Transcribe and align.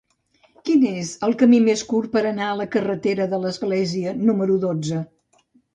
Quin 0.69 0.85
és 0.91 1.11
el 1.27 1.35
camí 1.43 1.59
més 1.67 1.85
curt 1.91 2.11
per 2.17 2.23
anar 2.31 2.49
a 2.49 2.57
la 2.63 2.69
carretera 2.77 3.31
de 3.35 3.43
l'Església 3.45 4.19
número 4.27 4.63
dotze? 4.71 5.09